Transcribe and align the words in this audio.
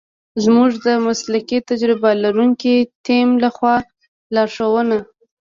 زمونږ 0.43 0.71
د 0.85 0.87
مسلکي 1.07 1.57
تجربه 1.69 2.09
لرونکی 2.23 2.75
تیم 3.05 3.27
لخوا 3.43 3.75
لارښونه 4.35 4.97